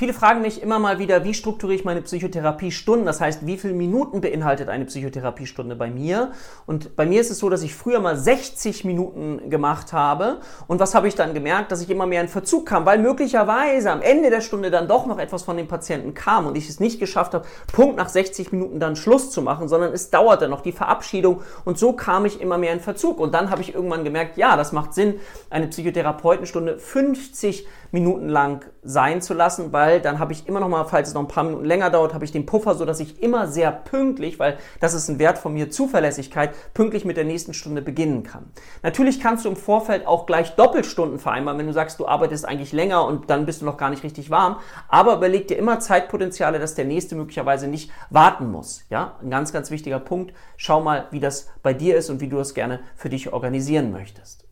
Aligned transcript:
Viele 0.00 0.14
fragen 0.14 0.40
mich 0.40 0.62
immer 0.62 0.78
mal 0.78 0.98
wieder, 0.98 1.24
wie 1.24 1.34
strukturiere 1.34 1.78
ich 1.78 1.84
meine 1.84 2.00
Psychotherapiestunden? 2.00 3.04
Das 3.04 3.20
heißt, 3.20 3.44
wie 3.44 3.58
viele 3.58 3.74
Minuten 3.74 4.22
beinhaltet 4.22 4.70
eine 4.70 4.86
Psychotherapiestunde 4.86 5.76
bei 5.76 5.90
mir? 5.90 6.32
Und 6.64 6.96
bei 6.96 7.04
mir 7.04 7.20
ist 7.20 7.30
es 7.30 7.38
so, 7.38 7.50
dass 7.50 7.62
ich 7.62 7.74
früher 7.74 8.00
mal 8.00 8.16
60 8.16 8.86
Minuten 8.86 9.50
gemacht 9.50 9.92
habe. 9.92 10.38
Und 10.68 10.80
was 10.80 10.94
habe 10.94 11.06
ich 11.06 11.16
dann 11.16 11.34
gemerkt? 11.34 11.70
Dass 11.70 11.82
ich 11.82 11.90
immer 11.90 12.06
mehr 12.06 12.22
in 12.22 12.28
Verzug 12.28 12.64
kam, 12.64 12.86
weil 12.86 12.98
möglicherweise 12.98 13.90
am 13.90 14.00
Ende 14.00 14.30
der 14.30 14.40
Stunde 14.40 14.70
dann 14.70 14.88
doch 14.88 15.04
noch 15.04 15.18
etwas 15.18 15.42
von 15.42 15.58
dem 15.58 15.68
Patienten 15.68 16.14
kam 16.14 16.46
und 16.46 16.56
ich 16.56 16.70
es 16.70 16.80
nicht 16.80 16.98
geschafft 16.98 17.34
habe, 17.34 17.44
Punkt 17.70 17.98
nach 17.98 18.08
60 18.08 18.52
Minuten 18.52 18.80
dann 18.80 18.96
Schluss 18.96 19.30
zu 19.30 19.42
machen, 19.42 19.68
sondern 19.68 19.92
es 19.92 20.08
dauerte 20.08 20.48
noch 20.48 20.62
die 20.62 20.72
Verabschiedung. 20.72 21.42
Und 21.66 21.78
so 21.78 21.92
kam 21.92 22.24
ich 22.24 22.40
immer 22.40 22.56
mehr 22.56 22.72
in 22.72 22.80
Verzug. 22.80 23.20
Und 23.20 23.34
dann 23.34 23.50
habe 23.50 23.60
ich 23.60 23.74
irgendwann 23.74 24.04
gemerkt, 24.04 24.38
ja, 24.38 24.56
das 24.56 24.72
macht 24.72 24.94
Sinn, 24.94 25.20
eine 25.50 25.66
Psychotherapeutenstunde 25.66 26.78
50 26.78 27.66
Minuten 27.92 28.30
lang 28.30 28.64
sein 28.82 29.20
zu 29.20 29.34
lassen, 29.34 29.72
weil 29.72 29.89
dann 29.98 30.18
habe 30.20 30.32
ich 30.32 30.46
immer 30.46 30.60
noch 30.60 30.68
mal, 30.68 30.84
falls 30.84 31.08
es 31.08 31.14
noch 31.14 31.22
ein 31.22 31.28
paar 31.28 31.42
Minuten 31.42 31.64
länger 31.64 31.90
dauert, 31.90 32.14
habe 32.14 32.24
ich 32.24 32.30
den 32.30 32.46
Puffer, 32.46 32.74
so 32.74 32.84
dass 32.84 33.00
ich 33.00 33.22
immer 33.22 33.48
sehr 33.48 33.72
pünktlich, 33.72 34.38
weil 34.38 34.58
das 34.78 34.94
ist 34.94 35.08
ein 35.08 35.18
Wert 35.18 35.38
von 35.38 35.52
mir, 35.52 35.70
Zuverlässigkeit, 35.70 36.54
pünktlich 36.74 37.04
mit 37.04 37.16
der 37.16 37.24
nächsten 37.24 37.54
Stunde 37.54 37.82
beginnen 37.82 38.22
kann. 38.22 38.50
Natürlich 38.82 39.20
kannst 39.20 39.44
du 39.44 39.48
im 39.48 39.56
Vorfeld 39.56 40.06
auch 40.06 40.26
gleich 40.26 40.54
Doppelstunden 40.54 41.18
vereinbaren, 41.18 41.58
wenn 41.58 41.66
du 41.66 41.72
sagst, 41.72 41.98
du 41.98 42.06
arbeitest 42.06 42.46
eigentlich 42.46 42.72
länger 42.72 43.04
und 43.04 43.30
dann 43.30 43.46
bist 43.46 43.62
du 43.62 43.64
noch 43.64 43.76
gar 43.76 43.90
nicht 43.90 44.04
richtig 44.04 44.30
warm, 44.30 44.56
aber 44.88 45.16
überleg 45.16 45.48
dir 45.48 45.56
immer 45.56 45.80
Zeitpotenziale, 45.80 46.58
dass 46.58 46.74
der 46.74 46.84
nächste 46.84 47.16
möglicherweise 47.16 47.66
nicht 47.66 47.90
warten 48.10 48.50
muss. 48.50 48.84
Ja, 48.90 49.16
ein 49.22 49.30
ganz, 49.30 49.52
ganz 49.52 49.70
wichtiger 49.70 49.98
Punkt. 49.98 50.34
Schau 50.56 50.80
mal, 50.80 51.06
wie 51.10 51.20
das 51.20 51.48
bei 51.62 51.72
dir 51.72 51.96
ist 51.96 52.10
und 52.10 52.20
wie 52.20 52.28
du 52.28 52.38
es 52.38 52.54
gerne 52.54 52.80
für 52.94 53.08
dich 53.08 53.32
organisieren 53.32 53.90
möchtest. 53.90 54.49